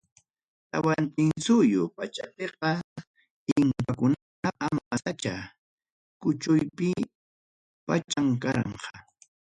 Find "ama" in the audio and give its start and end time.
4.67-4.83